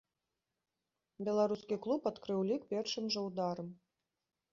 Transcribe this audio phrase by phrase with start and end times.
[1.27, 3.69] Беларускі клуб адкрыў лік першым жа ударам.